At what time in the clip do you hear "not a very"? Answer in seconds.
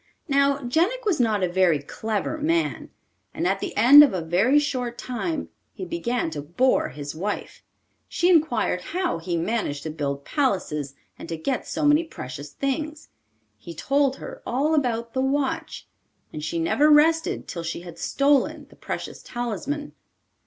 1.19-1.77